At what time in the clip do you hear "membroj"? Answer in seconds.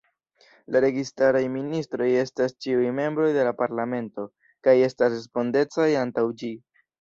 3.01-3.27